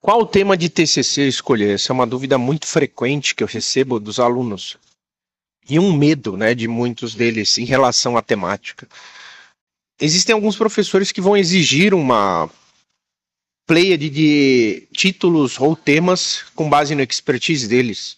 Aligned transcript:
Qual 0.00 0.20
o 0.20 0.26
tema 0.26 0.56
de 0.56 0.70
TCC 0.70 1.28
escolher? 1.28 1.74
Essa 1.74 1.92
é 1.92 1.94
uma 1.94 2.06
dúvida 2.06 2.38
muito 2.38 2.66
frequente 2.66 3.34
que 3.34 3.42
eu 3.42 3.46
recebo 3.46 4.00
dos 4.00 4.18
alunos. 4.18 4.78
E 5.68 5.78
um 5.78 5.92
medo, 5.92 6.38
né, 6.38 6.54
de 6.54 6.66
muitos 6.66 7.14
deles 7.14 7.58
em 7.58 7.64
relação 7.64 8.16
à 8.16 8.22
temática. 8.22 8.88
Existem 10.00 10.32
alguns 10.32 10.56
professores 10.56 11.12
que 11.12 11.20
vão 11.20 11.36
exigir 11.36 11.92
uma 11.92 12.48
pleiade 13.66 14.08
de 14.08 14.88
títulos 14.90 15.60
ou 15.60 15.76
temas 15.76 16.44
com 16.54 16.68
base 16.68 16.94
no 16.94 17.02
expertise 17.02 17.68
deles. 17.68 18.16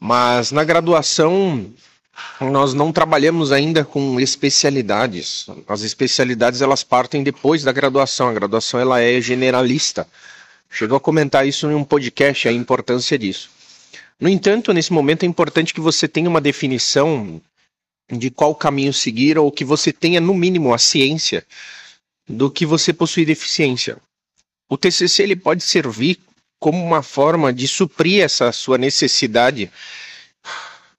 Mas 0.00 0.50
na 0.50 0.64
graduação 0.64 1.70
nós 2.40 2.72
não 2.72 2.90
trabalhamos 2.90 3.52
ainda 3.52 3.84
com 3.84 4.18
especialidades. 4.18 5.46
As 5.68 5.82
especialidades 5.82 6.62
elas 6.62 6.82
partem 6.82 7.22
depois 7.22 7.62
da 7.62 7.70
graduação. 7.70 8.28
A 8.28 8.32
graduação 8.32 8.80
ela 8.80 9.00
é 9.00 9.20
generalista. 9.20 10.08
Chegou 10.74 10.96
a 10.96 11.00
comentar 11.00 11.46
isso 11.46 11.70
em 11.70 11.74
um 11.76 11.84
podcast, 11.84 12.48
a 12.48 12.52
importância 12.52 13.16
disso. 13.16 13.48
No 14.18 14.28
entanto, 14.28 14.72
nesse 14.72 14.92
momento 14.92 15.22
é 15.22 15.26
importante 15.26 15.72
que 15.72 15.80
você 15.80 16.08
tenha 16.08 16.28
uma 16.28 16.40
definição 16.40 17.40
de 18.10 18.28
qual 18.28 18.52
caminho 18.56 18.92
seguir 18.92 19.38
ou 19.38 19.52
que 19.52 19.64
você 19.64 19.92
tenha, 19.92 20.20
no 20.20 20.34
mínimo, 20.34 20.74
a 20.74 20.78
ciência 20.78 21.46
do 22.28 22.50
que 22.50 22.66
você 22.66 22.92
possui 22.92 23.24
deficiência. 23.24 23.98
O 24.68 24.76
TCC 24.76 25.22
ele 25.22 25.36
pode 25.36 25.62
servir 25.62 26.18
como 26.58 26.84
uma 26.84 27.04
forma 27.04 27.52
de 27.52 27.68
suprir 27.68 28.24
essa 28.24 28.50
sua 28.50 28.76
necessidade 28.76 29.70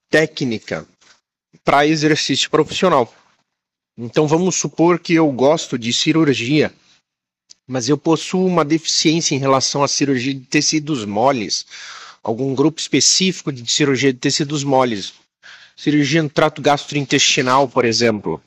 técnica 0.09 0.87
para 1.65 1.85
exercício 1.85 2.49
profissional. 2.49 3.13
Então 3.97 4.25
vamos 4.25 4.55
supor 4.55 4.99
que 4.99 5.15
eu 5.15 5.29
gosto 5.33 5.77
de 5.77 5.91
cirurgia 5.91 6.73
mas 7.67 7.89
eu 7.89 7.97
possuo 7.97 8.45
uma 8.45 8.63
deficiência 8.63 9.35
em 9.35 9.39
relação 9.39 9.83
à 9.83 9.87
cirurgia 9.87 10.33
de 10.33 10.41
tecidos 10.41 11.03
moles, 11.05 11.65
algum 12.23 12.53
grupo 12.53 12.79
específico 12.79 13.51
de 13.51 13.69
cirurgia 13.71 14.13
de 14.13 14.19
tecidos 14.19 14.63
moles, 14.63 15.13
cirurgia 15.75 16.21
no 16.21 16.29
trato 16.29 16.61
gastrointestinal, 16.61 17.67
por 17.67 17.85
exemplo. 17.85 18.41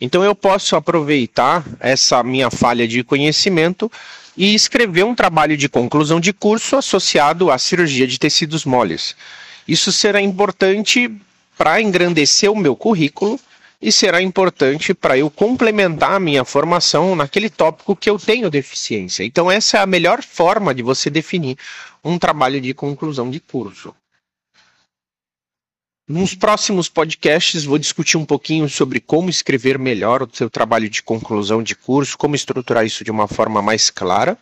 Então 0.00 0.24
eu 0.24 0.34
posso 0.34 0.76
aproveitar 0.76 1.64
essa 1.78 2.22
minha 2.22 2.50
falha 2.50 2.86
de 2.88 3.04
conhecimento 3.04 3.90
e 4.36 4.54
escrever 4.54 5.04
um 5.04 5.14
trabalho 5.14 5.56
de 5.56 5.68
conclusão 5.68 6.18
de 6.18 6.32
curso 6.32 6.76
associado 6.76 7.50
à 7.50 7.58
cirurgia 7.58 8.06
de 8.06 8.18
tecidos 8.18 8.64
moles. 8.64 9.14
Isso 9.68 9.92
será 9.92 10.20
importante 10.20 11.10
para 11.56 11.80
engrandecer 11.80 12.50
o 12.50 12.56
meu 12.56 12.74
currículo 12.74 13.38
e 13.84 13.92
será 13.92 14.22
importante 14.22 14.94
para 14.94 15.18
eu 15.18 15.30
complementar 15.30 16.12
a 16.12 16.18
minha 16.18 16.42
formação 16.42 17.14
naquele 17.14 17.50
tópico 17.50 17.94
que 17.94 18.08
eu 18.08 18.18
tenho 18.18 18.48
deficiência. 18.48 19.22
Então, 19.22 19.50
essa 19.50 19.76
é 19.76 19.80
a 19.82 19.86
melhor 19.86 20.22
forma 20.22 20.74
de 20.74 20.82
você 20.82 21.10
definir 21.10 21.58
um 22.02 22.18
trabalho 22.18 22.62
de 22.62 22.72
conclusão 22.72 23.30
de 23.30 23.40
curso. 23.40 23.94
Nos 26.08 26.34
próximos 26.34 26.88
podcasts, 26.88 27.64
vou 27.64 27.78
discutir 27.78 28.16
um 28.16 28.24
pouquinho 28.24 28.70
sobre 28.70 29.00
como 29.00 29.28
escrever 29.28 29.78
melhor 29.78 30.22
o 30.22 30.30
seu 30.32 30.48
trabalho 30.48 30.88
de 30.88 31.02
conclusão 31.02 31.62
de 31.62 31.74
curso, 31.74 32.16
como 32.16 32.34
estruturar 32.34 32.86
isso 32.86 33.04
de 33.04 33.10
uma 33.10 33.28
forma 33.28 33.60
mais 33.60 33.90
clara. 33.90 34.38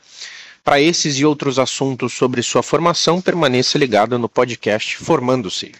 Para 0.62 0.80
esses 0.80 1.16
e 1.16 1.24
outros 1.24 1.58
assuntos 1.58 2.12
sobre 2.12 2.42
sua 2.42 2.62
formação, 2.62 3.20
permaneça 3.20 3.76
ligado 3.76 4.16
no 4.20 4.28
podcast 4.28 4.98
Formando-se. 4.98 5.72